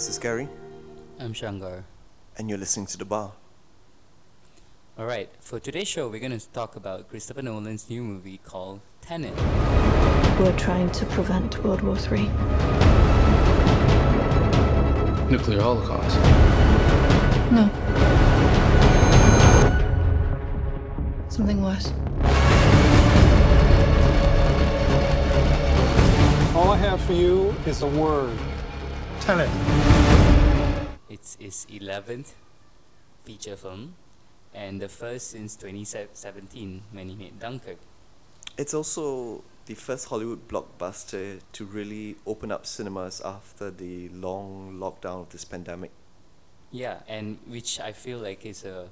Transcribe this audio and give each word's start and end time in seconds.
This 0.00 0.08
is 0.08 0.18
Gary, 0.18 0.48
I'm 1.18 1.34
Shanggar. 1.34 1.84
and 2.38 2.48
you're 2.48 2.56
listening 2.56 2.86
to 2.86 2.96
The 2.96 3.04
Bar. 3.04 3.32
Alright, 4.98 5.28
for 5.40 5.60
today's 5.60 5.88
show, 5.88 6.08
we're 6.08 6.20
going 6.20 6.40
to 6.40 6.48
talk 6.52 6.74
about 6.74 7.10
Christopher 7.10 7.42
Nolan's 7.42 7.90
new 7.90 8.02
movie 8.02 8.40
called 8.42 8.80
Tenet. 9.02 9.36
We're 10.40 10.56
trying 10.56 10.90
to 10.92 11.04
prevent 11.04 11.62
World 11.62 11.82
War 11.82 11.98
III. 11.98 12.28
Nuclear 15.30 15.60
holocaust. 15.60 16.16
No. 17.52 17.68
Something 21.28 21.60
worse. 21.60 21.92
All 26.56 26.70
I 26.70 26.78
have 26.78 27.02
for 27.02 27.12
you 27.12 27.54
is 27.66 27.82
a 27.82 27.86
word. 27.86 28.38
Tenet. 29.20 29.50
It's 31.10 31.36
his 31.38 31.66
11th 31.70 32.32
feature 33.24 33.54
film 33.54 33.94
and 34.54 34.80
the 34.80 34.88
first 34.88 35.30
since 35.30 35.56
2017 35.56 36.82
when 36.92 37.08
he 37.10 37.14
made 37.14 37.38
Dunkirk. 37.38 37.76
It's 38.56 38.72
also 38.72 39.44
the 39.66 39.74
first 39.74 40.08
Hollywood 40.08 40.48
blockbuster 40.48 41.40
to 41.52 41.64
really 41.66 42.16
open 42.26 42.50
up 42.50 42.64
cinemas 42.64 43.20
after 43.20 43.70
the 43.70 44.08
long 44.08 44.78
lockdown 44.80 45.20
of 45.22 45.28
this 45.28 45.44
pandemic. 45.44 45.90
Yeah, 46.72 47.00
and 47.06 47.38
which 47.46 47.78
I 47.78 47.92
feel 47.92 48.18
like 48.18 48.46
is 48.46 48.64
a 48.64 48.88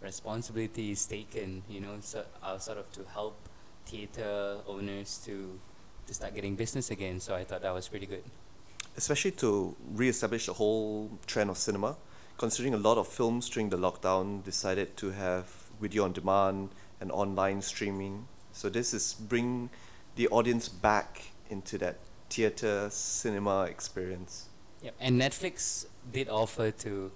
responsibility 0.00 0.92
is 0.92 1.04
taken, 1.06 1.64
you 1.68 1.80
know, 1.80 1.96
so, 2.00 2.24
uh, 2.42 2.58
sort 2.58 2.78
of 2.78 2.90
to 2.92 3.04
help 3.12 3.36
theater 3.84 4.58
owners 4.66 5.20
to 5.26 5.58
to 6.06 6.14
start 6.14 6.34
getting 6.34 6.54
business 6.56 6.90
again. 6.90 7.20
So 7.20 7.34
I 7.34 7.44
thought 7.44 7.62
that 7.62 7.74
was 7.74 7.88
pretty 7.88 8.06
good. 8.06 8.24
Especially 8.96 9.30
to 9.32 9.74
re 9.92 10.08
establish 10.08 10.46
the 10.46 10.52
whole 10.52 11.10
trend 11.26 11.50
of 11.50 11.56
cinema, 11.56 11.96
considering 12.36 12.74
a 12.74 12.78
lot 12.78 12.98
of 12.98 13.08
films 13.08 13.48
during 13.48 13.70
the 13.70 13.78
lockdown 13.78 14.44
decided 14.44 14.96
to 14.98 15.10
have 15.10 15.46
video 15.80 16.04
on 16.04 16.12
demand 16.12 16.70
and 17.00 17.10
online 17.10 17.62
streaming. 17.62 18.26
So 18.52 18.68
this 18.68 18.92
is 18.92 19.14
bring 19.14 19.70
the 20.16 20.28
audience 20.28 20.68
back 20.68 21.22
into 21.48 21.78
that 21.78 21.96
theater 22.28 22.88
cinema 22.90 23.64
experience. 23.64 24.48
Yep. 24.82 24.94
And 25.00 25.20
Netflix 25.20 25.86
did 26.12 26.28
offer 26.28 26.70
to 26.70 27.10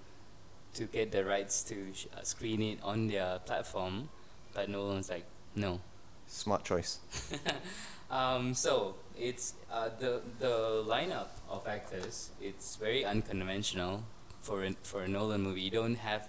to 0.74 0.84
get 0.84 1.10
the 1.10 1.24
rights 1.24 1.62
to 1.64 1.74
sh- 1.94 2.06
uh, 2.14 2.22
screen 2.22 2.60
it 2.60 2.78
on 2.82 3.08
their 3.08 3.38
platform, 3.41 4.10
but 4.52 4.69
Nolan's 4.69 5.08
like, 5.08 5.24
no. 5.54 5.80
Smart 6.27 6.64
choice. 6.64 6.98
Um, 8.11 8.55
so 8.55 8.95
it's 9.19 9.55
uh, 9.71 9.91
the 9.99 10.23
the 10.39 10.85
lineup 10.87 11.29
of 11.49 11.67
actors. 11.67 12.31
It's 12.41 12.77
very 12.77 13.05
unconventional 13.05 14.05
for 14.43 14.65
a, 14.65 14.73
for 14.83 15.03
a 15.03 15.09
Nolan 15.09 15.43
movie. 15.43 15.62
You 15.62 15.71
don't 15.71 15.97
have 15.97 16.29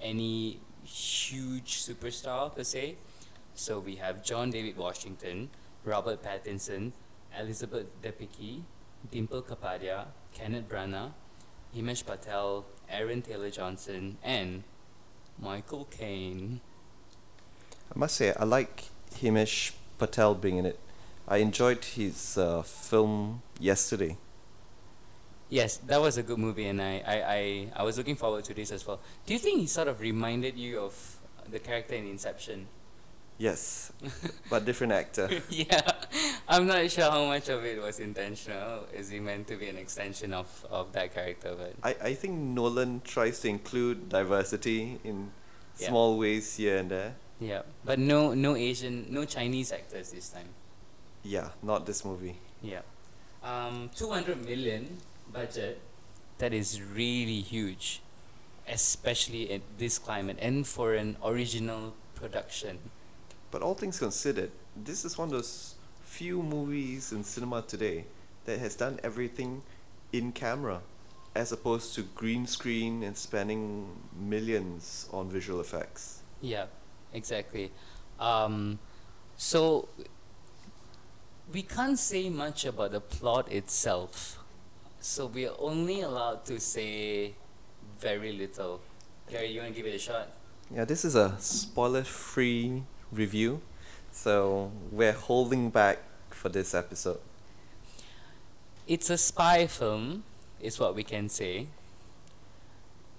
any 0.00 0.60
huge 0.82 1.78
superstar 1.78 2.54
per 2.54 2.64
se. 2.64 2.96
So 3.54 3.78
we 3.78 3.96
have 3.96 4.24
John 4.24 4.50
David 4.50 4.76
Washington, 4.76 5.50
Robert 5.84 6.22
Pattinson, 6.22 6.92
Elizabeth 7.38 7.86
Debicki, 8.02 8.62
Dimple 9.10 9.42
Kapadia, 9.42 10.06
Kenneth 10.32 10.68
Branagh, 10.68 11.12
Himesh 11.74 12.04
Patel, 12.04 12.64
Aaron 12.90 13.22
Taylor 13.22 13.50
Johnson, 13.50 14.18
and 14.24 14.64
Michael 15.38 15.86
Caine. 15.90 16.60
I 17.94 17.98
must 17.98 18.16
say, 18.16 18.32
I 18.34 18.44
like 18.44 18.84
Himesh 19.14 19.72
Patel 19.98 20.34
being 20.34 20.56
in 20.56 20.66
it. 20.66 20.80
I 21.26 21.38
enjoyed 21.38 21.84
his 21.84 22.36
uh, 22.36 22.62
film 22.62 23.42
yesterday. 23.58 24.16
Yes, 25.48 25.76
that 25.86 26.00
was 26.00 26.16
a 26.18 26.22
good 26.22 26.38
movie, 26.38 26.66
and 26.66 26.80
I, 26.82 27.02
I, 27.06 27.14
I, 27.34 27.68
I 27.76 27.82
was 27.84 27.96
looking 27.96 28.16
forward 28.16 28.44
to 28.44 28.54
this 28.54 28.70
as 28.72 28.86
well. 28.86 29.00
Do 29.26 29.32
you 29.32 29.38
think 29.38 29.60
he 29.60 29.66
sort 29.66 29.88
of 29.88 30.00
reminded 30.00 30.56
you 30.56 30.80
of 30.80 31.16
the 31.50 31.58
character 31.58 31.94
in 31.94 32.06
Inception? 32.08 32.66
Yes, 33.38 33.92
but 34.50 34.64
different 34.64 34.92
actor. 34.92 35.28
yeah, 35.50 35.80
I'm 36.48 36.66
not 36.66 36.90
sure 36.90 37.10
how 37.10 37.24
much 37.26 37.48
of 37.48 37.64
it 37.64 37.80
was 37.82 37.98
intentional. 38.00 38.86
Is 38.92 39.10
he 39.10 39.18
meant 39.20 39.46
to 39.48 39.56
be 39.56 39.68
an 39.68 39.76
extension 39.76 40.32
of, 40.32 40.66
of 40.70 40.92
that 40.92 41.12
character? 41.14 41.54
But 41.56 41.74
I, 41.82 42.08
I 42.08 42.14
think 42.14 42.34
Nolan 42.38 43.00
tries 43.04 43.40
to 43.40 43.48
include 43.48 44.08
diversity 44.08 44.98
in 45.04 45.30
Yeah. 45.78 45.88
small 45.88 46.16
ways 46.18 46.56
here 46.56 46.78
and 46.78 46.88
there. 46.90 47.14
yeah, 47.40 47.62
but 47.84 47.98
no 47.98 48.32
no 48.34 48.54
Asian, 48.54 49.06
no 49.10 49.24
Chinese 49.24 49.72
actors 49.72 50.12
this 50.12 50.28
time. 50.28 50.48
Yeah, 51.24 51.48
not 51.62 51.86
this 51.86 52.04
movie. 52.04 52.36
Yeah, 52.62 52.82
um, 53.42 53.90
200 53.96 54.44
million 54.44 54.98
budget. 55.32 55.80
That 56.38 56.52
is 56.52 56.82
really 56.82 57.40
huge, 57.40 58.02
especially 58.68 59.50
in 59.50 59.62
this 59.78 59.98
climate 59.98 60.36
and 60.40 60.66
for 60.66 60.94
an 60.94 61.16
original 61.24 61.94
production. 62.14 62.78
But 63.50 63.62
all 63.62 63.74
things 63.74 63.98
considered, 63.98 64.50
this 64.76 65.04
is 65.04 65.16
one 65.16 65.28
of 65.28 65.32
those 65.32 65.76
few 66.02 66.42
movies 66.42 67.12
in 67.12 67.24
cinema 67.24 67.62
today 67.62 68.04
that 68.44 68.58
has 68.58 68.74
done 68.74 69.00
everything 69.02 69.62
in 70.12 70.32
camera, 70.32 70.80
as 71.34 71.52
opposed 71.52 71.94
to 71.94 72.02
green 72.02 72.46
screen 72.46 73.02
and 73.02 73.16
spending 73.16 73.96
millions 74.18 75.08
on 75.12 75.28
visual 75.28 75.60
effects. 75.60 76.20
Yeah, 76.40 76.66
exactly. 77.12 77.70
Um, 78.20 78.78
so 79.36 79.88
we 81.52 81.62
can't 81.62 81.98
say 81.98 82.30
much 82.30 82.64
about 82.64 82.92
the 82.92 83.00
plot 83.00 83.50
itself. 83.50 84.38
So 85.00 85.26
we 85.26 85.46
are 85.46 85.54
only 85.58 86.00
allowed 86.00 86.44
to 86.46 86.58
say 86.58 87.34
very 88.00 88.32
little. 88.32 88.80
Gary, 89.30 89.48
you 89.52 89.60
want 89.60 89.74
to 89.74 89.76
give 89.76 89.86
it 89.86 89.94
a 89.94 89.98
shot? 89.98 90.28
Yeah, 90.74 90.84
this 90.84 91.04
is 91.04 91.14
a 91.14 91.36
spoiler-free 91.38 92.82
review, 93.12 93.60
so 94.10 94.72
we're 94.90 95.12
holding 95.12 95.70
back 95.70 95.98
for 96.30 96.48
this 96.48 96.74
episode. 96.74 97.20
It's 98.86 99.10
a 99.10 99.18
spy 99.18 99.66
film, 99.66 100.24
is 100.60 100.80
what 100.80 100.94
we 100.94 101.04
can 101.04 101.28
say. 101.28 101.68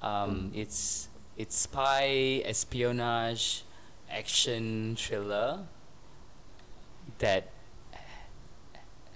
Um, 0.01 0.51
it's 0.53 1.07
it's 1.37 1.55
spy 1.55 2.41
espionage 2.45 3.63
action 4.09 4.95
thriller 4.95 5.65
that 7.19 7.49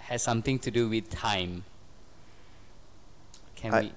has 0.09 0.23
something 0.23 0.57
to 0.57 0.71
do 0.71 0.89
with 0.89 1.07
time. 1.11 1.63
Can 3.55 3.73
I- 3.73 3.81
we? 3.81 3.93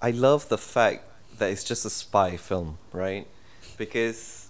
I 0.00 0.10
love 0.12 0.48
the 0.48 0.56
fact 0.56 1.04
that 1.38 1.50
it's 1.50 1.62
just 1.64 1.84
a 1.84 1.90
spy 1.90 2.38
film, 2.38 2.78
right? 2.92 3.26
Because 3.76 4.48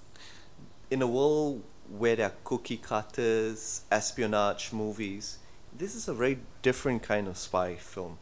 in 0.88 1.02
a 1.02 1.08
world 1.08 1.62
where 1.88 2.14
there 2.14 2.26
are 2.26 2.34
cookie 2.44 2.76
cutters, 2.76 3.82
espionage 3.90 4.72
movies, 4.72 5.38
this 5.76 5.96
is 5.96 6.06
a 6.06 6.14
very 6.14 6.38
different 6.62 7.02
kind 7.02 7.26
of 7.26 7.36
spy 7.36 7.74
film. 7.74 8.18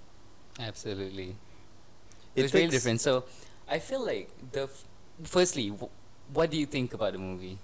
Absolutely. 0.59 1.37
It 2.35 2.45
it's 2.45 2.53
very 2.53 2.69
different. 2.69 3.03
So, 3.03 3.25
I 3.69 3.79
feel 3.79 4.05
like 4.05 4.31
the 4.53 4.63
f- 4.63 4.85
firstly, 5.25 5.69
w- 5.69 5.91
what 6.33 6.51
do 6.51 6.57
you 6.57 6.65
think 6.67 6.95
about 6.95 7.13
the 7.13 7.19
movie? 7.19 7.59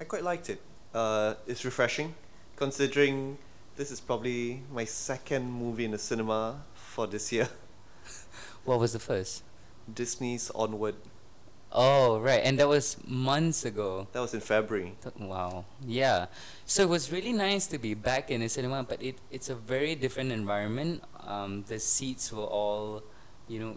I 0.00 0.04
quite 0.04 0.24
liked 0.24 0.48
it. 0.48 0.60
Uh, 0.94 1.34
it's 1.46 1.64
refreshing, 1.66 2.14
considering 2.56 3.36
this 3.76 3.90
is 3.90 4.00
probably 4.00 4.62
my 4.72 4.84
second 4.84 5.50
movie 5.50 5.84
in 5.84 5.92
the 5.92 5.98
cinema 5.98 6.62
for 6.74 7.06
this 7.06 7.32
year. 7.32 7.48
What 8.64 8.78
was 8.78 8.92
the 8.92 9.00
first? 9.00 9.42
Disney's 9.92 10.50
Onward. 10.54 10.94
Oh, 11.72 12.20
right, 12.20 12.42
and 12.44 12.58
that 12.58 12.68
was 12.68 12.98
months 13.06 13.64
ago. 13.64 14.06
That 14.12 14.20
was 14.20 14.34
in 14.34 14.40
February. 14.40 14.94
Wow. 15.18 15.64
Yeah. 15.84 16.26
So 16.66 16.82
it 16.82 16.88
was 16.88 17.10
really 17.10 17.32
nice 17.32 17.66
to 17.68 17.78
be 17.78 17.94
back 17.94 18.30
in 18.30 18.42
the 18.42 18.48
cinema, 18.48 18.84
but 18.84 19.02
it, 19.02 19.16
it's 19.30 19.48
a 19.48 19.54
very 19.54 19.94
different 19.94 20.32
environment. 20.32 21.02
Um, 21.26 21.64
the 21.66 21.78
seats 21.78 22.30
were 22.30 22.44
all, 22.44 23.02
you 23.48 23.58
know, 23.58 23.76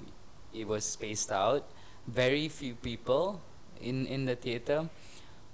it 0.54 0.68
was 0.68 0.84
spaced 0.84 1.32
out. 1.32 1.70
Very 2.06 2.50
few 2.50 2.76
people 2.76 3.42
in, 3.82 4.06
in 4.08 4.26
the 4.26 4.36
theater. 4.36 4.90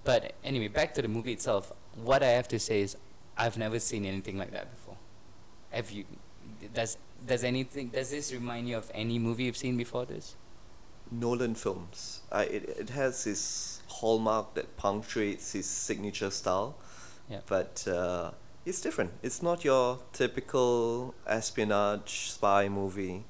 But 0.04 0.34
anyway, 0.44 0.68
back 0.68 0.96
to 0.96 1.02
the 1.04 1.08
movie 1.08 1.34
itself. 1.34 1.72
What 1.96 2.24
I 2.24 2.30
have 2.30 2.48
to 2.50 2.60
say 2.60 2.82
is, 2.82 2.98
I've 3.38 3.58
never 3.58 3.80
seen 3.80 4.06
anything 4.06 4.38
like 4.38 4.52
that 4.52 4.72
before. 4.76 4.98
Have 5.72 5.92
you? 5.92 6.06
Does 6.74 6.98
does 7.26 7.44
anything? 7.44 7.90
Does 7.90 8.10
this 8.12 8.32
remind 8.34 8.68
you 8.70 8.78
of 8.78 8.92
any 8.94 9.20
movie 9.20 9.44
you've 9.46 9.58
seen 9.58 9.78
before 9.78 10.06
this? 10.06 10.36
Nolan 11.12 11.56
films. 11.56 12.22
Uh, 12.32 12.46
it, 12.50 12.64
it 12.80 12.90
has 12.92 13.24
his 13.26 13.82
hallmark 13.88 14.54
that 14.54 14.78
punctuates 14.78 15.52
his 15.52 15.66
signature 15.66 16.30
style, 16.32 16.76
Yeah. 17.30 17.42
but 17.48 17.86
uh, 17.88 18.32
it's 18.66 18.80
different. 18.80 19.12
It's 19.22 19.42
not 19.44 19.66
your 19.66 20.00
typical 20.14 21.14
espionage 21.28 22.30
spy 22.32 22.70
movie. 22.70 23.26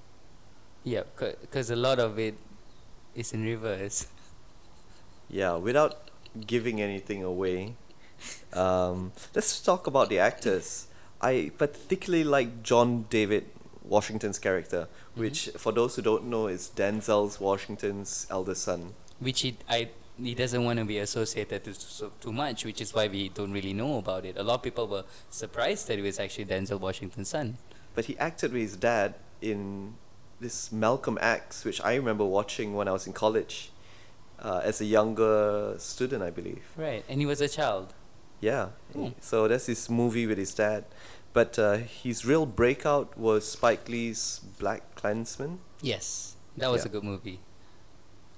Yeah, 0.83 1.03
because 1.17 1.71
a 1.71 1.75
lot 1.75 1.97
of 1.99 2.19
it 2.19 2.35
is 3.15 3.33
in 3.33 3.43
reverse. 3.45 4.07
Yeah, 5.29 5.55
without 5.55 6.11
giving 6.45 6.81
anything 6.81 7.23
away, 7.23 7.75
um, 8.53 9.11
let's 9.35 9.61
talk 9.61 9.87
about 9.87 10.09
the 10.09 10.19
actors. 10.19 10.87
I 11.21 11.51
particularly 11.57 12.23
like 12.23 12.63
John 12.63 13.05
David 13.09 13.45
Washington's 13.83 14.39
character, 14.39 14.87
which 15.15 15.49
for 15.57 15.71
those 15.71 15.95
who 15.95 16.01
don't 16.01 16.25
know 16.25 16.47
is 16.47 16.71
Denzel's 16.75 17.39
Washington's 17.39 18.27
elder 18.29 18.55
son. 18.55 18.93
which 19.19 19.41
he 19.41 19.57
I 19.69 19.89
he 20.17 20.35
doesn't 20.35 20.63
want 20.63 20.79
to 20.79 20.85
be 20.85 20.97
associated 20.99 21.63
to 21.63 21.73
so, 21.73 22.11
too 22.19 22.31
much, 22.31 22.65
which 22.65 22.81
is 22.81 22.93
why 22.93 23.07
we 23.07 23.29
don't 23.29 23.51
really 23.51 23.73
know 23.73 23.97
about 23.97 24.25
it. 24.25 24.37
A 24.37 24.43
lot 24.43 24.55
of 24.55 24.63
people 24.63 24.87
were 24.87 25.05
surprised 25.29 25.87
that 25.87 25.97
it 25.97 26.01
was 26.01 26.19
actually 26.19 26.45
Denzel 26.45 26.79
Washington's 26.79 27.29
son. 27.29 27.57
But 27.95 28.05
he 28.05 28.17
acted 28.17 28.53
with 28.53 28.61
his 28.61 28.75
dad 28.77 29.15
in 29.41 29.95
this 30.39 30.71
Malcolm 30.71 31.17
X, 31.21 31.65
which 31.65 31.81
I 31.81 31.95
remember 31.95 32.25
watching 32.25 32.75
when 32.75 32.87
I 32.87 32.91
was 32.91 33.07
in 33.07 33.13
college, 33.13 33.71
uh, 34.39 34.61
as 34.63 34.81
a 34.81 34.85
younger 34.85 35.75
student, 35.77 36.23
I 36.23 36.29
believe. 36.29 36.63
Right, 36.75 37.03
and 37.09 37.19
he 37.19 37.25
was 37.25 37.41
a 37.41 37.49
child. 37.49 37.93
Yeah. 38.41 38.69
Hmm. 38.93 39.09
So 39.21 39.47
that's 39.47 39.67
his 39.67 39.89
movie 39.89 40.27
with 40.27 40.37
his 40.37 40.53
dad. 40.53 40.83
But 41.33 41.57
uh, 41.57 41.77
his 41.77 42.25
real 42.25 42.45
breakout 42.45 43.17
was 43.17 43.47
Spike 43.47 43.87
Lee's 43.87 44.41
Black 44.59 44.95
Klansman. 44.95 45.59
Yes, 45.81 46.35
that 46.57 46.69
was 46.69 46.81
Yeah. 46.83 46.89
a 46.89 46.91
good 46.91 47.03
movie. 47.03 47.39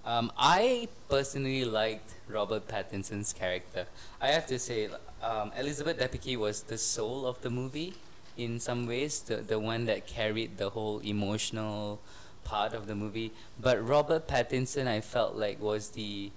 Um, 0.05 0.31
I 0.37 0.89
personally 1.09 1.63
liked 1.65 2.13
Robert 2.27 2.67
Pattinson's 2.67 3.31
character. 3.33 3.87
I 4.21 4.27
have 4.27 4.45
to 4.47 4.59
say, 4.59 4.89
um, 5.23 5.51
Elizabeth 5.57 5.97
Debicki 5.97 6.37
was 6.37 6.63
the 6.63 6.77
soul 6.77 7.25
of 7.25 7.41
the 7.41 7.49
movie 7.49 7.93
in 8.37 8.59
some 8.59 8.85
ways, 8.85 9.21
the, 9.21 9.37
the 9.37 9.57
one 9.57 9.85
that 9.85 10.05
carried 10.05 10.57
the 10.57 10.69
whole 10.71 10.99
emotional 10.99 12.01
part 12.43 12.73
of 12.73 12.85
the 12.85 12.95
movie. 12.95 13.31
But 13.59 13.81
Robert 13.87 14.27
Pattinson, 14.27 14.87
I 14.87 14.99
felt 15.01 15.35
like 15.35 15.61
was 15.61 15.89
the 15.91 16.31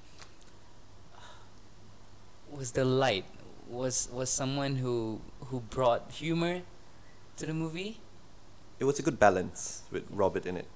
was 2.50 2.72
the 2.72 2.84
light, 2.84 3.24
was 3.68 4.08
was 4.12 4.30
someone 4.30 4.76
who 4.76 5.20
who 5.46 5.60
brought 5.60 6.10
humor 6.12 6.62
to 7.36 7.46
the 7.46 7.54
movie. 7.54 8.00
It 8.78 8.84
was 8.84 8.98
a 8.98 9.02
good 9.02 9.18
balance 9.18 9.82
with 9.90 10.04
Robert 10.10 10.46
in 10.46 10.56
it. 10.56 10.66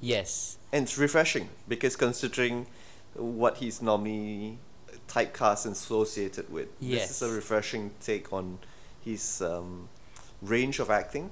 Yes, 0.00 0.58
And 0.72 0.82
it's 0.84 0.98
refreshing 0.98 1.48
because 1.68 1.94
considering 1.94 2.66
what 3.14 3.58
he's 3.58 3.80
normally 3.80 4.58
typecast 5.06 5.64
and 5.66 5.74
associated 5.74 6.50
with, 6.50 6.68
this 6.80 7.10
is 7.10 7.22
a 7.22 7.30
refreshing 7.30 7.92
take 8.00 8.32
on 8.32 8.58
his 9.04 9.40
um, 9.42 9.88
range 10.40 10.80
of 10.80 10.90
acting. 10.90 11.30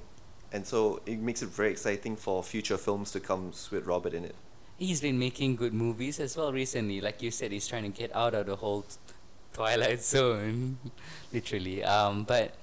And 0.53 0.65
so 0.65 1.01
it 1.05 1.19
makes 1.19 1.41
it 1.41 1.49
very 1.49 1.71
exciting 1.71 2.15
for 2.15 2.41
future 2.43 2.77
films 2.77 3.11
to 3.11 3.19
come 3.19 3.51
with 3.71 3.85
Robert 3.85 4.13
in 4.13 4.23
it. 4.25 4.35
he's 4.77 5.01
been 5.01 5.19
making 5.19 5.55
good 5.55 5.73
movies 5.73 6.19
as 6.19 6.35
well 6.37 6.51
recently. 6.53 7.01
Like 7.01 7.21
you 7.21 7.31
said, 7.31 7.51
he's 7.51 7.67
trying 7.67 7.83
to 7.83 7.89
get 8.01 8.15
out 8.15 8.33
of 8.33 8.45
the 8.47 8.55
whole 8.55 8.85
Twilight 9.53 10.01
Zone, 10.01 10.77
literally. 11.33 11.83
Um, 11.83 12.23
but 12.23 12.55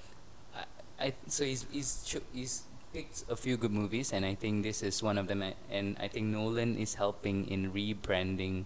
I, 0.99 1.05
I 1.05 1.13
so 1.27 1.43
he's 1.43 1.65
he's 1.71 2.19
he's 2.33 2.63
picked 2.93 3.25
a 3.29 3.35
few 3.35 3.57
good 3.57 3.71
movies, 3.71 4.11
and 4.13 4.25
I 4.25 4.35
think 4.35 4.63
this 4.63 4.81
is 4.81 5.03
one 5.03 5.17
of 5.17 5.27
them. 5.27 5.43
And 5.69 5.97
I 5.99 6.07
think 6.07 6.27
Nolan 6.27 6.77
is 6.77 6.95
helping 6.95 7.47
in 7.47 7.71
rebranding 7.71 8.65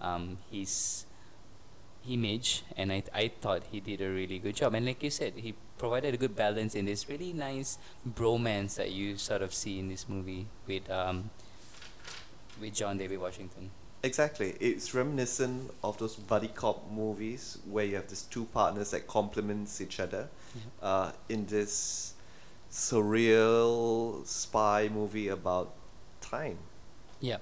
um, 0.00 0.38
his 0.50 1.06
image, 2.08 2.64
and 2.76 2.92
I 2.92 3.02
I 3.14 3.28
thought 3.28 3.64
he 3.70 3.80
did 3.80 4.00
a 4.00 4.10
really 4.10 4.38
good 4.38 4.56
job. 4.56 4.74
And 4.74 4.86
like 4.86 5.02
you 5.02 5.10
said, 5.10 5.34
he 5.36 5.54
provided 5.78 6.14
a 6.14 6.16
good 6.16 6.36
balance 6.36 6.74
in 6.74 6.84
this 6.84 7.08
really 7.08 7.32
nice 7.32 7.78
bromance 8.06 8.76
that 8.76 8.92
you 8.92 9.16
sort 9.16 9.42
of 9.42 9.52
see 9.54 9.78
in 9.78 9.88
this 9.88 10.08
movie 10.08 10.46
with 10.66 10.88
um 10.90 11.30
with 12.60 12.74
John 12.74 12.98
David 12.98 13.18
Washington. 13.18 13.70
Exactly. 14.04 14.56
It's 14.58 14.94
reminiscent 14.94 15.72
of 15.84 15.98
those 15.98 16.16
buddy 16.16 16.48
cop 16.48 16.90
movies 16.90 17.58
where 17.70 17.84
you 17.84 17.94
have 17.96 18.08
these 18.08 18.22
two 18.22 18.46
partners 18.46 18.90
that 18.90 19.06
complements 19.06 19.80
each 19.80 20.00
other 20.00 20.28
uh, 20.82 21.12
in 21.28 21.46
this 21.46 22.14
surreal 22.70 24.26
spy 24.26 24.88
movie 24.92 25.28
about 25.28 25.74
time. 26.20 26.58
Yeah. 27.20 27.38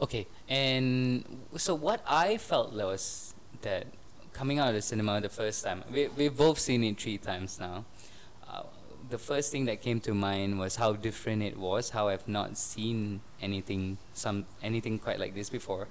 Okay. 0.00 0.26
And 0.48 1.24
so 1.56 1.74
what 1.74 2.02
I 2.06 2.38
felt 2.38 2.72
was 2.72 3.34
that 3.60 3.86
coming 4.32 4.58
out 4.58 4.68
of 4.68 4.74
the 4.74 4.82
cinema 4.82 5.20
the 5.20 5.28
first 5.28 5.62
time, 5.62 5.84
we 5.92 6.08
we've 6.16 6.36
both 6.36 6.58
seen 6.58 6.82
it 6.84 6.98
three 6.98 7.18
times 7.18 7.60
now. 7.60 7.84
Uh, 8.48 8.62
the 9.10 9.18
first 9.18 9.50
thing 9.50 9.64
that 9.66 9.82
came 9.82 10.00
to 10.00 10.14
mind 10.14 10.58
was 10.58 10.76
how 10.76 10.92
different 10.92 11.42
it 11.42 11.58
was. 11.58 11.90
How 11.90 12.08
I've 12.08 12.26
not 12.28 12.56
seen 12.56 13.20
anything 13.42 13.98
some 14.14 14.46
anything 14.62 14.98
quite 14.98 15.18
like 15.18 15.34
this 15.34 15.50
before. 15.50 15.88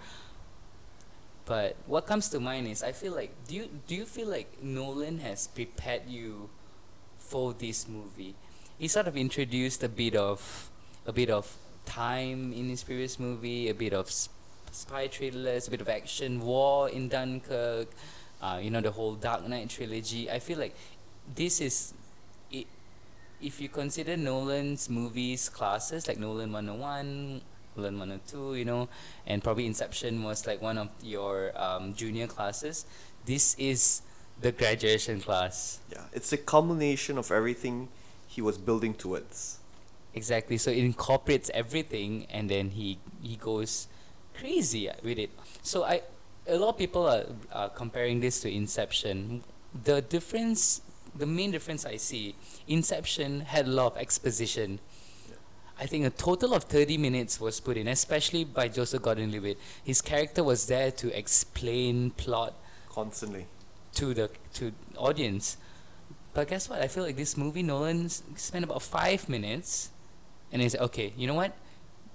But 1.46 1.76
what 1.86 2.06
comes 2.06 2.30
to 2.30 2.40
mind 2.40 2.68
is 2.68 2.84
I 2.84 2.92
feel 2.92 3.14
like 3.14 3.32
do 3.48 3.56
you 3.56 3.70
do 3.88 3.96
you 3.96 4.06
feel 4.06 4.28
like 4.28 4.64
Nolan 4.64 5.20
has 5.20 5.48
prepared 5.48 6.04
you 6.08 6.50
for 7.18 7.54
this 7.54 7.88
movie? 7.88 8.36
He 8.78 8.88
sort 8.88 9.08
of 9.08 9.18
introduced 9.18 9.84
a 9.84 9.90
bit 9.90 10.16
of 10.16 10.70
a 11.06 11.12
bit 11.12 11.30
of 11.30 11.58
time 11.86 12.54
in 12.54 12.70
his 12.70 12.84
previous 12.84 13.20
movie, 13.20 13.70
a 13.70 13.74
bit 13.74 13.94
of 13.94 14.10
sp- 14.14 14.32
spy 14.72 15.08
thrillers, 15.08 15.68
a 15.68 15.72
bit 15.72 15.82
of 15.82 15.90
action, 15.90 16.40
war 16.40 16.88
in 16.88 17.10
Dunkirk, 17.10 17.90
uh, 18.42 18.60
you 18.62 18.70
know 18.70 18.82
the 18.82 18.92
whole 18.92 19.16
Dark 19.16 19.48
Knight 19.48 19.70
trilogy. 19.70 20.30
I 20.30 20.40
feel 20.40 20.60
like 20.60 20.76
this 21.36 21.60
is 21.62 21.94
if 23.42 23.62
you 23.62 23.70
consider 23.70 24.18
Nolan's 24.18 24.90
movies 24.90 25.50
classes 25.50 26.08
like 26.08 26.20
Nolan 26.20 26.52
101, 26.52 27.42
Nolan 27.76 28.00
102, 28.00 28.56
you 28.56 28.66
know, 28.66 28.90
and 29.26 29.44
probably 29.44 29.66
Inception 29.66 30.24
was 30.24 30.46
like 30.46 30.62
one 30.62 30.78
of 30.78 30.90
your 31.02 31.52
um, 31.56 31.94
junior 31.94 32.28
classes. 32.28 32.86
This 33.26 33.56
is 33.58 34.02
the 34.42 34.52
graduation 34.52 35.22
class. 35.22 35.80
Yeah, 35.92 36.04
it's 36.14 36.32
a 36.34 36.38
culmination 36.38 37.18
of 37.18 37.32
everything 37.32 37.90
he 38.28 38.42
was 38.42 38.58
building 38.58 38.94
towards. 38.94 39.60
Exactly. 40.14 40.58
So 40.58 40.72
it 40.72 40.80
incorporates 40.80 41.52
everything, 41.54 42.26
and 42.30 42.50
then 42.50 42.72
he 42.72 43.00
he 43.22 43.36
goes 43.36 43.88
crazy 44.34 44.90
with 45.04 45.20
it. 45.20 45.32
So 45.62 45.84
I, 45.84 46.02
a 46.48 46.58
lot 46.58 46.70
of 46.70 46.78
people 46.78 47.08
are, 47.08 47.26
are 47.52 47.70
comparing 47.70 48.20
this 48.20 48.42
to 48.42 48.52
Inception. 48.52 49.44
The 49.84 50.02
difference, 50.02 50.82
the 51.16 51.26
main 51.26 51.52
difference 51.52 51.86
I 51.86 51.98
see, 51.98 52.36
Inception 52.68 53.42
had 53.42 53.66
a 53.68 53.70
lot 53.72 53.94
of 53.94 53.98
exposition. 53.98 54.80
I 55.80 55.86
think 55.86 56.06
a 56.06 56.10
total 56.10 56.54
of 56.54 56.64
30 56.66 56.98
minutes 56.98 57.40
was 57.40 57.60
put 57.60 57.78
in, 57.78 57.88
especially 57.88 58.44
by 58.44 58.68
Joseph 58.68 59.02
Gordon-Levitt. 59.02 59.58
His 59.84 60.02
character 60.02 60.44
was 60.44 60.68
there 60.68 60.92
to 60.92 61.18
explain 61.18 62.12
plot 62.12 62.54
Constantly. 62.90 63.46
to 63.94 64.14
the 64.14 64.30
to 64.56 64.74
audience. 64.98 65.56
But 66.34 66.50
guess 66.50 66.70
what? 66.70 66.82
I 66.82 66.88
feel 66.88 67.04
like 67.04 67.16
this 67.16 67.38
movie 67.38 67.64
Nolan 67.64 68.06
s- 68.06 68.22
spent 68.36 68.64
about 68.66 68.82
five 68.82 69.30
minutes, 69.30 69.90
and 70.52 70.62
he 70.62 70.68
said, 70.70 70.82
"Okay, 70.82 71.14
you 71.18 71.28
know 71.28 71.34
what? 71.34 71.54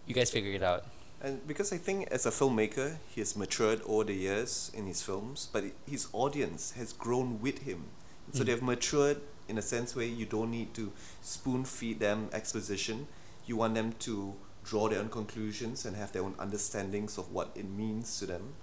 You 0.06 0.14
guys 0.14 0.30
figure 0.30 0.52
it 0.52 0.62
out." 0.62 0.84
And 1.22 1.40
because 1.48 1.72
I 1.72 1.78
think 1.78 2.08
as 2.10 2.26
a 2.26 2.30
filmmaker, 2.30 2.98
he 3.14 3.22
has 3.22 3.34
matured 3.34 3.80
over 3.86 4.04
the 4.04 4.14
years 4.14 4.70
in 4.74 4.86
his 4.86 5.00
films, 5.02 5.48
but 5.50 5.64
his 5.88 6.06
audience 6.12 6.72
has 6.72 6.92
grown 6.92 7.40
with 7.40 7.60
him. 7.60 7.86
So 8.32 8.42
Mm. 8.42 8.46
they've 8.46 8.62
matured 8.62 9.20
in 9.48 9.58
a 9.58 9.62
sense 9.62 9.94
where 9.94 10.06
you 10.06 10.26
don't 10.26 10.50
need 10.50 10.74
to 10.74 10.92
spoon 11.22 11.64
feed 11.64 12.00
them 12.00 12.28
exposition. 12.32 13.06
You 13.46 13.56
want 13.56 13.74
them 13.74 13.92
to 14.00 14.34
draw 14.64 14.88
their 14.88 15.00
own 15.00 15.10
conclusions 15.10 15.84
and 15.84 15.96
have 15.96 16.12
their 16.12 16.22
own 16.22 16.34
understandings 16.38 17.18
of 17.18 17.30
what 17.32 17.50
it 17.54 17.66
means 17.68 18.18
to 18.20 18.26
them. 18.26 18.54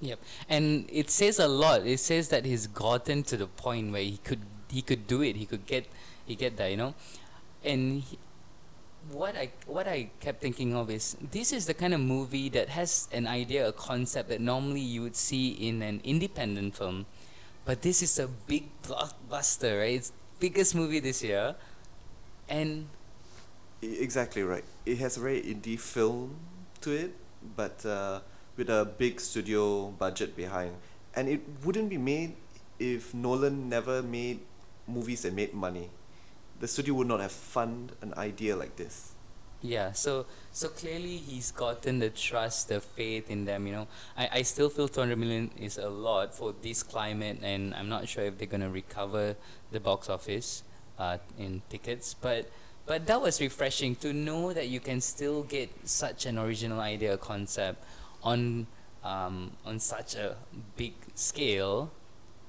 Yep, 0.00 0.18
and 0.48 0.88
it 0.92 1.08
says 1.10 1.38
a 1.38 1.46
lot. 1.48 1.86
It 1.86 2.00
says 2.00 2.28
that 2.28 2.44
he's 2.44 2.66
gotten 2.66 3.22
to 3.24 3.36
the 3.36 3.46
point 3.46 3.92
where 3.92 4.02
he 4.02 4.18
could 4.18 4.40
he 4.68 4.82
could 4.82 5.06
do 5.06 5.22
it. 5.22 5.36
He 5.36 5.46
could 5.46 5.66
get 5.66 5.86
he 6.26 6.34
get 6.34 6.56
there, 6.56 6.70
you 6.70 6.76
know, 6.76 6.94
and. 7.64 8.02
He, 8.02 8.18
what 9.10 9.36
I 9.36 9.50
what 9.66 9.86
I 9.86 10.08
kept 10.18 10.40
thinking 10.40 10.74
of 10.74 10.90
is 10.90 11.14
this 11.20 11.52
is 11.52 11.66
the 11.66 11.74
kind 11.74 11.92
of 11.92 12.00
movie 12.00 12.48
that 12.48 12.70
has 12.70 13.06
an 13.12 13.26
idea, 13.26 13.68
a 13.68 13.72
concept 13.72 14.30
that 14.30 14.40
normally 14.40 14.80
you 14.80 15.02
would 15.02 15.14
see 15.14 15.50
in 15.50 15.82
an 15.82 16.00
independent 16.04 16.74
film, 16.74 17.04
but 17.64 17.82
this 17.82 18.02
is 18.02 18.18
a 18.18 18.28
big 18.28 18.68
blockbuster, 18.82 19.80
right? 19.80 19.96
It's 19.96 20.12
biggest 20.40 20.74
movie 20.74 21.00
this 21.00 21.22
year, 21.22 21.56
and 22.48 22.86
Exactly 23.84 24.42
right. 24.42 24.64
It 24.86 24.98
has 24.98 25.16
a 25.16 25.20
very 25.20 25.42
indie 25.42 25.78
film 25.78 26.36
to 26.80 26.92
it, 26.92 27.12
but 27.56 27.84
uh, 27.84 28.20
with 28.56 28.70
a 28.70 28.88
big 28.96 29.20
studio 29.20 29.90
budget 29.92 30.36
behind. 30.36 30.72
And 31.14 31.28
it 31.28 31.42
wouldn't 31.64 31.90
be 31.90 31.98
made 31.98 32.36
if 32.78 33.12
Nolan 33.12 33.68
never 33.68 34.02
made 34.02 34.40
movies 34.88 35.22
that 35.22 35.34
made 35.34 35.52
money. 35.52 35.90
The 36.60 36.68
studio 36.68 36.94
would 36.94 37.08
not 37.08 37.20
have 37.20 37.32
funded 37.32 37.96
an 38.00 38.14
idea 38.16 38.56
like 38.56 38.76
this. 38.76 39.13
Yeah, 39.64 39.92
so 39.92 40.26
so 40.52 40.68
clearly 40.68 41.16
he's 41.16 41.50
gotten 41.50 41.98
the 41.98 42.10
trust, 42.10 42.68
the 42.68 42.82
faith 42.82 43.30
in 43.30 43.46
them. 43.46 43.66
You 43.66 43.72
know, 43.72 43.88
I, 44.14 44.28
I 44.32 44.42
still 44.42 44.68
feel 44.68 44.88
200 44.88 45.16
million 45.16 45.50
is 45.56 45.78
a 45.78 45.88
lot 45.88 46.34
for 46.34 46.52
this 46.60 46.82
climate, 46.82 47.38
and 47.42 47.74
I'm 47.74 47.88
not 47.88 48.06
sure 48.06 48.24
if 48.24 48.36
they're 48.36 48.46
gonna 48.46 48.68
recover 48.68 49.36
the 49.72 49.80
box 49.80 50.10
office, 50.10 50.64
uh, 50.98 51.16
in 51.38 51.62
tickets. 51.70 52.12
But 52.12 52.50
but 52.84 53.06
that 53.06 53.22
was 53.22 53.40
refreshing 53.40 53.96
to 54.04 54.12
know 54.12 54.52
that 54.52 54.68
you 54.68 54.80
can 54.80 55.00
still 55.00 55.42
get 55.44 55.70
such 55.88 56.26
an 56.26 56.38
original 56.38 56.80
idea, 56.80 57.16
concept, 57.16 57.82
on 58.22 58.66
um 59.02 59.52
on 59.64 59.80
such 59.80 60.14
a 60.14 60.36
big 60.76 60.92
scale, 61.14 61.90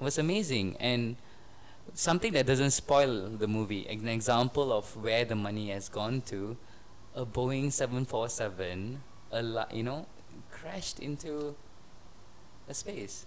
was 0.01 0.17
amazing 0.17 0.75
and 0.81 1.15
something 1.93 2.33
that 2.33 2.45
doesn't 2.45 2.71
spoil 2.71 3.29
the 3.29 3.47
movie. 3.47 3.87
An 3.87 4.09
example 4.09 4.73
of 4.73 4.97
where 4.97 5.23
the 5.23 5.35
money 5.35 5.69
has 5.69 5.87
gone 5.87 6.19
to 6.27 6.57
a 7.15 7.25
Boeing 7.25 7.71
seven 7.71 8.05
four 8.05 8.29
seven, 8.29 9.01
a 9.31 9.41
li- 9.41 9.71
you 9.73 9.83
know, 9.83 10.07
crashed 10.51 10.99
into 10.99 11.55
a 12.69 12.73
space. 12.73 13.25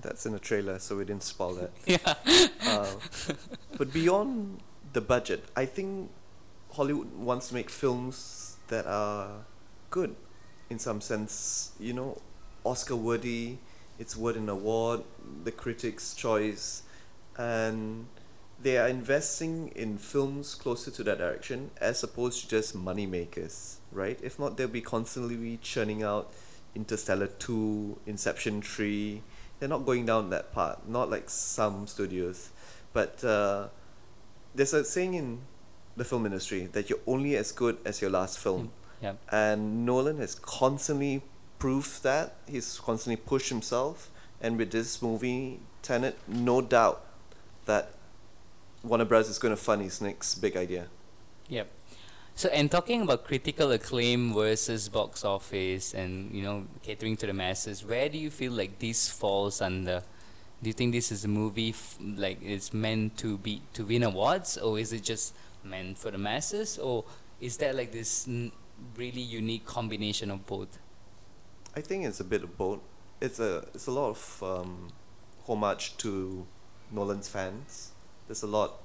That's 0.00 0.24
in 0.26 0.34
a 0.34 0.38
trailer, 0.38 0.78
so 0.78 0.96
we 0.96 1.04
didn't 1.04 1.22
spoil 1.22 1.54
that. 1.54 1.72
Yeah. 1.86 2.14
Uh, 2.66 2.86
but 3.76 3.92
beyond 3.92 4.60
the 4.92 5.00
budget, 5.02 5.44
I 5.56 5.66
think 5.66 6.10
Hollywood 6.72 7.12
wants 7.14 7.48
to 7.48 7.54
make 7.54 7.68
films 7.70 8.56
that 8.68 8.86
are 8.86 9.44
good 9.90 10.16
in 10.70 10.78
some 10.78 11.00
sense. 11.00 11.72
You 11.78 11.92
know, 11.92 12.18
Oscar 12.64 12.96
worthy. 12.96 13.58
It's 13.98 14.16
won 14.16 14.36
an 14.36 14.48
award, 14.48 15.02
the 15.44 15.52
critics' 15.52 16.14
choice, 16.14 16.82
and 17.36 18.06
they 18.62 18.78
are 18.78 18.88
investing 18.88 19.68
in 19.74 19.98
films 19.98 20.54
closer 20.54 20.90
to 20.90 21.02
that 21.04 21.18
direction 21.18 21.70
as 21.80 22.02
opposed 22.02 22.42
to 22.42 22.48
just 22.48 22.74
money 22.74 23.06
makers, 23.06 23.78
right? 23.90 24.18
If 24.22 24.38
not, 24.38 24.56
they'll 24.56 24.68
be 24.68 24.80
constantly 24.80 25.58
churning 25.62 26.02
out 26.02 26.32
Interstellar 26.74 27.26
2, 27.26 27.98
Inception 28.06 28.62
3. 28.62 29.22
They're 29.58 29.68
not 29.68 29.84
going 29.84 30.06
down 30.06 30.30
that 30.30 30.54
path, 30.54 30.78
not 30.86 31.10
like 31.10 31.28
some 31.28 31.86
studios. 31.86 32.50
But 32.92 33.22
uh, 33.24 33.68
there's 34.54 34.72
a 34.72 34.84
saying 34.84 35.14
in 35.14 35.40
the 35.96 36.04
film 36.04 36.24
industry 36.24 36.68
that 36.72 36.88
you're 36.88 37.00
only 37.06 37.36
as 37.36 37.52
good 37.52 37.78
as 37.84 38.00
your 38.00 38.10
last 38.10 38.38
film. 38.38 38.70
Yep. 39.02 39.18
And 39.30 39.84
Nolan 39.84 40.18
has 40.18 40.36
constantly 40.36 41.22
proved 41.58 42.02
that. 42.04 42.36
He's 42.46 42.78
constantly 42.78 43.16
pushed 43.16 43.48
himself. 43.48 44.10
And 44.40 44.56
with 44.56 44.70
this 44.70 45.02
movie, 45.02 45.60
Tenet, 45.82 46.16
no 46.28 46.60
doubt 46.60 47.04
that 47.66 47.94
Warner 48.82 49.04
Bros. 49.04 49.28
is 49.28 49.38
going 49.38 49.54
to 49.54 49.60
fund 49.60 49.82
his 49.82 50.00
next 50.00 50.36
big 50.36 50.56
idea. 50.56 50.88
Yep. 51.48 51.70
So 52.34 52.48
and 52.48 52.70
talking 52.70 53.02
about 53.02 53.24
critical 53.24 53.70
acclaim 53.72 54.32
versus 54.32 54.88
box 54.88 55.24
office 55.24 55.92
and 55.92 56.34
you 56.34 56.42
know 56.42 56.66
catering 56.82 57.16
to 57.18 57.26
the 57.26 57.32
masses, 57.34 57.84
where 57.84 58.08
do 58.08 58.18
you 58.18 58.30
feel 58.30 58.52
like 58.52 58.78
this 58.78 59.08
falls 59.08 59.60
under? 59.60 60.02
Do 60.62 60.70
you 60.70 60.72
think 60.72 60.92
this 60.92 61.12
is 61.12 61.24
a 61.24 61.28
movie 61.28 61.70
f- 61.70 61.98
like 62.00 62.38
it's 62.42 62.72
meant 62.72 63.18
to 63.18 63.36
be 63.36 63.62
to 63.74 63.84
win 63.84 64.02
awards, 64.02 64.56
or 64.56 64.78
is 64.78 64.92
it 64.92 65.02
just 65.02 65.34
meant 65.62 65.98
for 65.98 66.10
the 66.10 66.18
masses, 66.18 66.78
or 66.78 67.04
is 67.40 67.58
there 67.58 67.72
like 67.72 67.92
this 67.92 68.26
n- 68.26 68.50
really 68.96 69.20
unique 69.20 69.66
combination 69.66 70.30
of 70.30 70.46
both? 70.46 70.78
I 71.76 71.80
think 71.80 72.04
it's 72.04 72.20
a 72.20 72.24
bit 72.24 72.42
of 72.42 72.56
both. 72.56 72.80
It's 73.20 73.38
a 73.40 73.66
it's 73.74 73.86
a 73.86 73.90
lot 73.90 74.08
of 74.08 74.42
um, 74.42 74.88
homage 75.46 75.96
to 75.98 76.46
Nolan's 76.90 77.28
fans. 77.28 77.92
There's 78.32 78.42
a 78.42 78.46
lot 78.46 78.80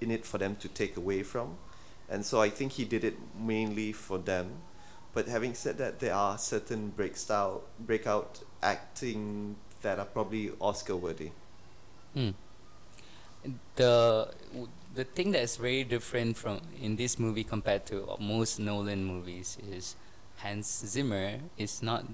in 0.00 0.12
it 0.12 0.24
for 0.24 0.38
them 0.38 0.54
to 0.62 0.68
take 0.68 0.96
away 0.96 1.24
from, 1.24 1.58
and 2.08 2.24
so 2.24 2.40
I 2.40 2.50
think 2.50 2.78
he 2.78 2.84
did 2.84 3.02
it 3.02 3.16
mainly 3.36 3.90
for 3.90 4.16
them. 4.16 4.62
But 5.12 5.26
having 5.26 5.54
said 5.54 5.76
that, 5.78 5.98
there 5.98 6.14
are 6.14 6.38
certain 6.38 6.90
break 6.90 7.16
style 7.16 7.64
breakout 7.80 8.44
acting 8.62 9.56
that 9.82 9.98
are 9.98 10.04
probably 10.04 10.52
Oscar 10.60 10.94
worthy. 10.94 11.32
Hmm. 12.14 12.30
The 13.74 14.30
the 14.94 15.02
thing 15.02 15.32
that's 15.32 15.56
very 15.56 15.82
different 15.82 16.36
from 16.36 16.60
in 16.80 16.94
this 16.94 17.18
movie 17.18 17.42
compared 17.42 17.86
to 17.86 18.06
most 18.20 18.60
Nolan 18.60 19.04
movies 19.04 19.58
is 19.68 19.96
Hans 20.36 20.86
Zimmer 20.86 21.40
is 21.58 21.82
not 21.82 22.04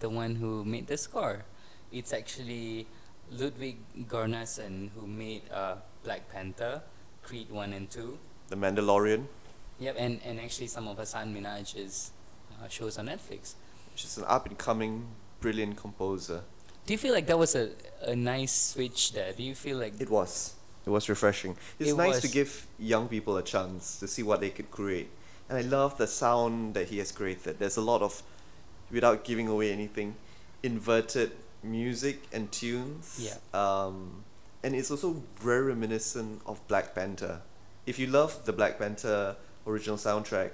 the 0.00 0.08
one 0.08 0.36
who 0.36 0.64
made 0.64 0.86
the 0.86 0.96
score. 0.96 1.44
It's 1.92 2.14
actually 2.14 2.86
Ludwig 3.30 3.76
Göransson 4.08 4.90
who 4.94 5.06
made 5.06 5.42
uh, 5.52 5.76
Black 6.04 6.28
Panther, 6.30 6.82
Creed 7.22 7.50
one 7.50 7.72
and 7.72 7.90
two. 7.90 8.18
The 8.48 8.56
Mandalorian, 8.56 9.26
Yep, 9.80 9.96
and, 9.98 10.20
and 10.24 10.40
actually 10.40 10.66
some 10.66 10.88
of 10.88 10.98
Hasan 10.98 11.32
Minhaj's 11.34 12.10
uh, 12.52 12.68
shows 12.68 12.98
on 12.98 13.06
Netflix. 13.06 13.54
which 13.92 14.04
is 14.04 14.18
an 14.18 14.24
up 14.26 14.46
and 14.46 14.58
coming 14.58 15.06
brilliant 15.40 15.76
composer. 15.76 16.42
Do 16.86 16.94
you 16.94 16.98
feel 16.98 17.12
like 17.12 17.26
that 17.26 17.38
was 17.38 17.54
a, 17.54 17.70
a 18.02 18.16
nice 18.16 18.52
switch 18.72 19.12
there? 19.12 19.32
Do 19.32 19.42
you 19.42 19.54
feel 19.54 19.76
like 19.78 20.00
It 20.00 20.10
was. 20.10 20.54
It 20.86 20.90
was 20.90 21.08
refreshing. 21.08 21.54
It's 21.78 21.90
It 21.90 21.96
nice 21.96 22.20
to 22.22 22.28
give 22.28 22.66
young 22.78 23.08
people 23.08 23.36
a 23.36 23.42
chance 23.42 23.98
to 24.00 24.08
see 24.08 24.22
what 24.22 24.40
they 24.40 24.48
could 24.50 24.70
create. 24.70 25.10
And 25.48 25.58
I 25.58 25.60
love 25.62 25.98
the 25.98 26.06
sound 26.06 26.74
that 26.74 26.88
he 26.88 26.98
has 26.98 27.12
created. 27.12 27.58
There's 27.58 27.76
a 27.76 27.82
lot 27.82 28.00
of, 28.02 28.22
without 28.90 29.22
giving 29.24 29.48
away 29.48 29.70
anything, 29.70 30.16
inverted 30.62 31.32
music 31.62 32.22
and 32.32 32.50
tunes. 32.52 33.18
Yeah. 33.20 33.36
Um, 33.52 34.24
and 34.62 34.74
it's 34.74 34.90
also 34.90 35.22
very 35.40 35.62
reminiscent 35.62 36.42
of 36.46 36.66
Black 36.68 36.94
Panther. 36.94 37.42
If 37.86 37.98
you 37.98 38.06
love 38.06 38.44
the 38.44 38.52
Black 38.52 38.78
Panther 38.78 39.36
original 39.66 39.96
soundtrack, 39.96 40.50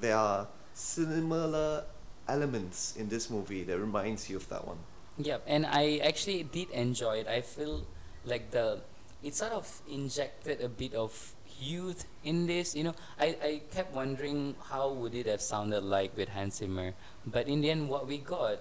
there 0.00 0.16
are 0.16 0.48
similar 0.72 1.84
elements 2.28 2.96
in 2.96 3.08
this 3.08 3.30
movie 3.30 3.62
that 3.64 3.78
reminds 3.78 4.30
you 4.30 4.36
of 4.36 4.48
that 4.48 4.66
one. 4.66 4.78
Yeah, 5.18 5.38
and 5.46 5.66
I 5.66 5.98
actually 5.98 6.42
did 6.42 6.70
enjoy 6.70 7.18
it. 7.18 7.28
I 7.28 7.40
feel 7.40 7.86
like 8.24 8.50
the 8.50 8.80
it 9.22 9.34
sort 9.34 9.52
of 9.52 9.80
injected 9.88 10.60
a 10.60 10.68
bit 10.68 10.94
of 10.94 11.34
youth 11.60 12.04
in 12.24 12.46
this. 12.46 12.74
You 12.74 12.84
know, 12.84 12.94
I, 13.18 13.36
I 13.42 13.62
kept 13.72 13.94
wondering 13.94 14.54
how 14.70 14.92
would 14.92 15.14
it 15.14 15.26
have 15.26 15.40
sounded 15.40 15.82
like 15.82 16.16
with 16.16 16.28
Hans 16.28 16.56
Zimmer, 16.56 16.94
but 17.26 17.48
in 17.48 17.60
the 17.60 17.70
end, 17.70 17.88
what 17.88 18.06
we 18.06 18.18
got 18.18 18.60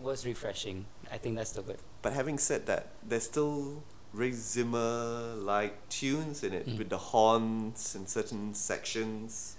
was 0.00 0.26
refreshing. 0.26 0.86
I 1.10 1.18
think 1.18 1.36
that's 1.36 1.52
the 1.52 1.62
word. 1.62 1.78
But 2.02 2.12
having 2.12 2.38
said 2.38 2.66
that, 2.66 2.88
there's 3.06 3.24
still 3.24 3.82
Ray 4.12 4.32
Zimmer 4.32 5.34
like 5.36 5.88
tunes 5.88 6.42
in 6.42 6.52
it 6.52 6.66
Mm. 6.66 6.78
with 6.78 6.88
the 6.88 6.98
horns 6.98 7.94
in 7.94 8.06
certain 8.06 8.54
sections. 8.54 9.56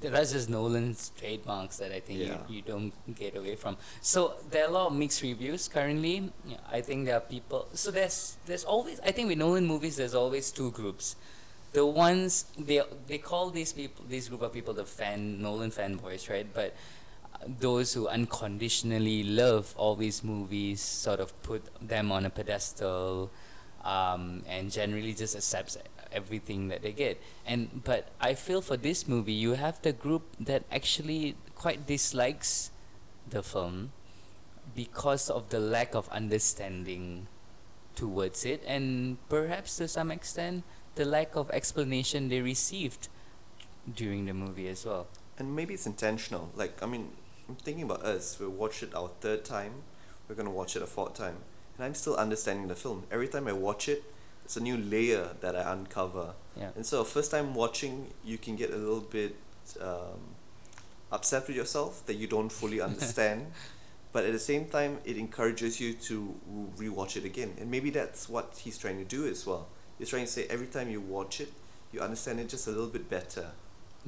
Th- 0.00 0.12
That's 0.12 0.32
just 0.32 0.48
Nolan's 0.50 1.10
trademarks 1.18 1.78
that 1.78 1.92
I 1.92 2.00
think 2.00 2.20
Yeah. 2.20 2.38
you, 2.48 2.56
you 2.56 2.62
don't 2.62 2.92
get 3.14 3.36
away 3.36 3.56
from. 3.56 3.76
So 4.02 4.34
there 4.50 4.64
are 4.64 4.68
a 4.68 4.72
lot 4.72 4.86
of 4.88 4.92
mixed 4.92 5.22
reviews 5.22 5.66
currently. 5.68 6.30
Yeah, 6.46 6.58
I 6.70 6.80
think 6.82 7.06
there 7.06 7.16
are 7.16 7.20
people. 7.36 7.68
So 7.74 7.90
there's 7.90 8.36
there's 8.46 8.64
always 8.64 9.00
I 9.00 9.12
think 9.12 9.28
with 9.28 9.38
Nolan 9.38 9.66
movies 9.66 9.96
there's 9.96 10.14
always 10.14 10.50
two 10.52 10.70
groups. 10.72 11.16
The 11.72 11.84
ones 11.84 12.44
they 12.58 12.82
they 13.06 13.18
call 13.18 13.50
these 13.50 13.72
people 13.72 14.04
this 14.08 14.28
group 14.28 14.42
of 14.42 14.52
people 14.52 14.74
the 14.74 14.84
fan 14.84 15.40
Nolan 15.42 15.70
fanboys, 15.70 16.28
right? 16.28 16.46
But 16.52 16.74
those 17.46 17.94
who 17.94 18.08
unconditionally 18.08 19.22
love 19.22 19.74
all 19.76 19.94
these 19.94 20.24
movies 20.24 20.80
sort 20.80 21.20
of 21.20 21.40
put 21.42 21.62
them 21.80 22.10
on 22.10 22.26
a 22.26 22.30
pedestal 22.30 23.30
um, 23.84 24.42
and 24.48 24.70
generally 24.70 25.14
just 25.14 25.36
accepts 25.36 25.78
everything 26.12 26.68
that 26.68 26.82
they 26.82 26.92
get. 26.92 27.20
And 27.46 27.82
but 27.84 28.08
I 28.20 28.34
feel 28.34 28.60
for 28.60 28.76
this 28.76 29.06
movie, 29.06 29.32
you 29.32 29.54
have 29.54 29.80
the 29.82 29.92
group 29.92 30.22
that 30.40 30.64
actually 30.70 31.36
quite 31.54 31.86
dislikes 31.86 32.70
the 33.28 33.42
film 33.42 33.92
because 34.74 35.30
of 35.30 35.48
the 35.48 35.60
lack 35.60 35.94
of 35.94 36.08
understanding 36.10 37.26
towards 37.94 38.44
it, 38.44 38.62
and 38.66 39.18
perhaps 39.28 39.76
to 39.76 39.88
some 39.88 40.10
extent 40.10 40.64
the 40.94 41.04
lack 41.04 41.36
of 41.36 41.50
explanation 41.50 42.28
they 42.28 42.40
received 42.40 43.08
during 43.94 44.26
the 44.26 44.34
movie 44.34 44.68
as 44.68 44.84
well. 44.84 45.06
And 45.38 45.54
maybe 45.54 45.74
it's 45.74 45.86
intentional. 45.86 46.50
Like, 46.56 46.82
I 46.82 46.86
mean, 46.86 47.12
I'm 47.48 47.56
thinking 47.56 47.84
about 47.84 48.02
us. 48.04 48.38
We'll 48.38 48.50
watch 48.50 48.82
it 48.82 48.94
our 48.94 49.08
third 49.20 49.44
time. 49.44 49.72
We're 50.28 50.34
going 50.34 50.46
to 50.46 50.52
watch 50.52 50.76
it 50.76 50.82
a 50.82 50.86
fourth 50.86 51.14
time. 51.14 51.36
And 51.76 51.84
I'm 51.84 51.94
still 51.94 52.16
understanding 52.16 52.68
the 52.68 52.74
film. 52.74 53.04
Every 53.10 53.28
time 53.28 53.48
I 53.48 53.52
watch 53.52 53.88
it, 53.88 54.04
it's 54.44 54.56
a 54.56 54.60
new 54.60 54.76
layer 54.76 55.30
that 55.40 55.56
I 55.56 55.72
uncover. 55.72 56.34
Yeah. 56.56 56.70
And 56.74 56.84
so, 56.84 57.04
first 57.04 57.30
time 57.30 57.54
watching, 57.54 58.08
you 58.24 58.38
can 58.38 58.56
get 58.56 58.70
a 58.70 58.76
little 58.76 59.00
bit 59.00 59.36
um, 59.80 60.34
upset 61.12 61.46
with 61.46 61.56
yourself 61.56 62.04
that 62.06 62.14
you 62.14 62.26
don't 62.26 62.50
fully 62.50 62.80
understand. 62.90 63.46
but 64.12 64.24
at 64.24 64.32
the 64.32 64.38
same 64.38 64.66
time, 64.66 64.98
it 65.04 65.16
encourages 65.16 65.80
you 65.80 65.92
to 65.94 66.34
re- 66.76 66.88
rewatch 66.88 67.16
it 67.16 67.24
again. 67.24 67.54
And 67.60 67.70
maybe 67.70 67.90
that's 67.90 68.28
what 68.28 68.58
he's 68.62 68.76
trying 68.78 68.98
to 68.98 69.04
do 69.04 69.26
as 69.26 69.46
well. 69.46 69.68
He's 69.98 70.10
trying 70.10 70.24
to 70.24 70.30
say 70.30 70.46
every 70.48 70.66
time 70.66 70.90
you 70.90 71.00
watch 71.00 71.40
it, 71.40 71.52
you 71.92 72.00
understand 72.00 72.40
it 72.40 72.48
just 72.48 72.66
a 72.66 72.70
little 72.70 72.86
bit 72.88 73.08
better. 73.08 73.50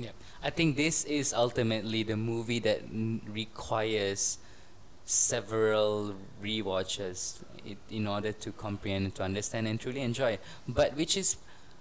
Yeah, 0.01 0.13
I 0.43 0.49
think 0.49 0.77
this 0.77 1.05
is 1.05 1.35
ultimately 1.35 2.03
the 2.03 2.17
movie 2.17 2.59
that 2.61 2.81
n- 2.89 3.21
requires 3.29 4.39
several 5.05 6.15
rewatches 6.43 7.43
it, 7.67 7.77
in 7.91 8.07
order 8.07 8.33
to 8.33 8.53
comprehend, 8.53 9.15
to 9.17 9.23
understand, 9.23 9.69
and 9.69 9.79
truly 9.79 10.01
enjoy. 10.01 10.39
But 10.67 10.97
which 10.97 11.17
is 11.17 11.37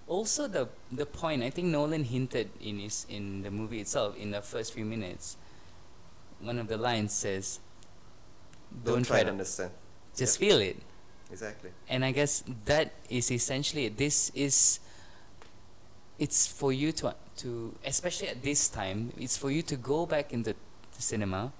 also 0.08 0.48
the 0.48 0.68
the 0.92 1.06
point. 1.06 1.44
I 1.44 1.50
think 1.50 1.68
Nolan 1.68 2.04
hinted 2.04 2.50
in 2.60 2.80
his 2.80 3.06
in 3.10 3.42
the 3.44 3.52
movie 3.52 3.80
itself 3.80 4.18
in 4.18 4.32
the 4.32 4.42
first 4.42 4.74
few 4.74 4.84
minutes. 4.86 5.38
One 6.42 6.58
of 6.60 6.68
the 6.68 6.78
lines 6.78 7.14
says, 7.14 7.60
Don't, 8.84 8.96
"Don't, 8.96 9.06
try 9.06 9.24
to 9.24 9.30
understand. 9.30 9.72
just 10.16 10.42
Yep. 10.42 10.50
feel 10.50 10.60
it." 10.62 10.78
Exactly. 11.32 11.70
and 11.88 12.04
I 12.04 12.12
guess 12.12 12.44
that 12.66 12.92
is 13.08 13.30
essentially 13.32 13.86
it. 13.86 13.98
This 13.98 14.32
is 14.34 14.80
it's 16.18 16.48
for 16.48 16.74
you 16.74 16.92
to 16.92 17.16
to 17.42 17.74
especially 17.86 18.28
at 18.28 18.42
this 18.44 18.70
time 18.70 19.12
it's 19.18 19.38
for 19.38 19.50
you 19.52 19.62
to 19.62 19.76
go 19.76 20.06
back 20.06 20.34
into 20.34 20.54
the 20.96 21.02
cinema 21.02 21.52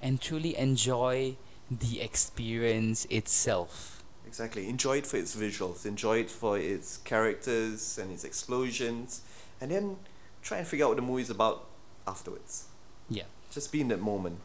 and 0.00 0.20
truly 0.20 0.56
enjoy 0.56 1.36
the 1.70 2.00
experience 2.00 3.04
itself. 3.10 4.02
Exactly. 4.26 4.68
Enjoy 4.68 4.98
it 4.98 5.06
for 5.06 5.16
its 5.16 5.34
visuals. 5.34 5.84
Enjoy 5.86 6.18
it 6.18 6.30
for 6.30 6.58
its 6.58 6.98
characters 6.98 7.98
and 7.98 8.12
its 8.12 8.24
explosions, 8.24 9.22
and 9.60 9.70
then 9.70 9.96
try 10.42 10.58
and 10.58 10.66
figure 10.66 10.84
out 10.84 10.90
what 10.90 10.96
the 10.96 11.02
movie's 11.02 11.30
about 11.30 11.66
afterwards. 12.06 12.66
Yeah. 13.08 13.24
Just 13.50 13.72
be 13.72 13.80
in 13.80 13.88
that 13.88 14.00
moment. 14.00 14.38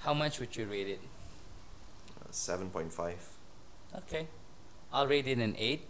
How 0.00 0.14
much 0.14 0.38
would 0.40 0.56
you 0.56 0.64
rate 0.66 0.88
it? 0.88 1.00
Uh, 2.20 2.28
Seven 2.30 2.70
point 2.70 2.92
five. 2.92 3.18
Okay. 3.96 4.28
I'll 4.92 5.06
rate 5.06 5.26
it 5.26 5.38
an 5.38 5.54
8. 5.58 5.88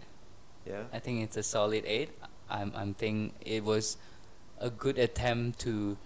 Yeah. 0.65 0.83
I 0.93 0.99
think 0.99 1.23
it's 1.23 1.37
a 1.37 1.43
solid 1.43 1.83
8. 1.85 2.09
I'm 2.51 2.71
I'm 2.75 2.93
think 2.93 3.33
it 3.41 3.63
was 3.63 3.97
a 4.59 4.69
good 4.69 4.97
attempt 4.97 5.59
to 5.61 5.97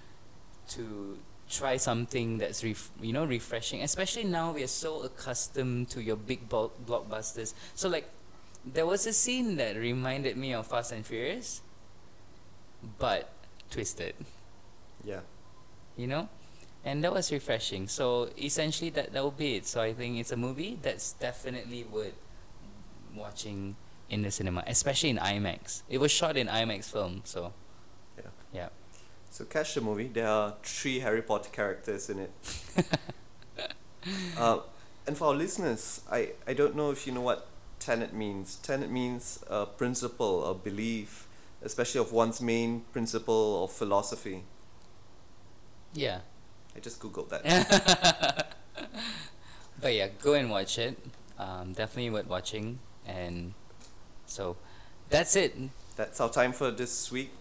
to 0.70 1.18
try 1.50 1.78
something 1.78 2.38
that's 2.40 2.64
ref- 2.64 2.90
you 3.02 3.14
know 3.14 3.24
refreshing 3.24 3.84
especially 3.84 4.24
now 4.24 4.52
we 4.52 4.64
are 4.64 4.74
so 4.86 5.04
accustomed 5.04 5.88
to 5.90 6.02
your 6.02 6.16
big 6.16 6.50
bulk 6.50 6.74
blockbusters. 6.86 7.54
So 7.75 7.90
like 7.90 8.10
there 8.66 8.86
was 8.86 9.06
a 9.06 9.14
scene 9.14 9.58
that 9.58 9.75
reminded 9.75 10.38
me 10.38 10.54
of 10.54 10.66
Fast 10.68 10.92
and 10.92 11.06
Furious 11.06 11.62
but 13.00 13.30
twisted. 13.70 14.16
Yeah. 15.04 15.22
you 15.98 16.08
know? 16.08 16.30
And 16.84 17.04
that 17.04 17.14
was 17.14 17.32
refreshing. 17.32 17.88
So 17.88 18.30
essentially 18.38 18.90
that 18.92 19.14
that 19.14 19.24
will 19.24 19.32
be 19.32 19.56
it. 19.56 19.66
So 19.66 19.82
i 19.82 19.94
think 19.94 20.18
it's 20.18 20.32
a 20.32 20.38
movie 20.38 20.78
that's 20.82 21.14
definitely 21.14 21.84
worth 21.84 22.18
watching 23.16 23.75
in 24.10 24.22
the 24.22 24.32
cinema 24.32 24.64
especially 24.68 25.10
in 25.10 25.18
imax 25.18 25.82
it 25.90 25.98
was 26.00 26.12
shot 26.12 26.38
in 26.38 26.48
imax 26.48 26.92
film 26.92 27.22
so 27.24 27.54
Yeah. 28.18 28.30
yeah 28.54 28.70
So 29.36 29.44
catch 29.46 29.74
the 29.76 29.82
movie. 29.82 30.08
There 30.08 30.30
are 30.30 30.54
three 30.64 31.00
Harry 31.04 31.22
Potter 31.22 31.50
characters 31.52 32.10
in 32.10 32.20
it. 32.26 32.32
uh, 34.38 34.60
and 35.08 35.18
for 35.18 35.28
our 35.28 35.34
listeners, 35.36 36.02
I, 36.10 36.32
I 36.48 36.54
don't 36.54 36.74
know 36.76 36.92
if 36.92 37.06
you 37.06 37.12
know 37.12 37.20
what 37.22 37.48
tenet 37.80 38.14
means. 38.14 38.56
Tenet 38.64 38.90
means 38.90 39.44
a 39.50 39.66
principle, 39.66 40.46
a 40.50 40.54
belief, 40.56 41.28
especially 41.62 42.00
of 42.00 42.14
one's 42.14 42.40
main 42.40 42.86
principle 42.94 43.66
of 43.66 43.72
philosophy. 43.72 44.44
yeah 45.94 46.20
I 46.76 46.80
just 46.80 47.00
googled 47.00 47.30
that. 47.30 47.44
but 49.82 49.94
yeah 49.94 50.08
go 50.22 50.34
and 50.34 50.50
watch 50.50 50.78
it 50.78 50.98
um, 51.40 51.74
definitely 51.74 52.10
worth 52.10 52.28
watching 52.28 52.80
and 53.06 53.54
so 54.25 54.55
that's 55.10 55.36
it 55.36 55.55
That's 55.96 56.20
our 56.20 56.29
time 56.29 56.51
for 56.53 56.72
this 56.72 57.12
week. 57.12 57.32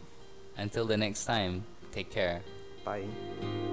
until 0.56 0.86
the 0.86 0.96
next 0.96 1.24
time 1.24 1.64
take 1.92 2.10
care 2.10 2.42
Bye. 2.84 3.63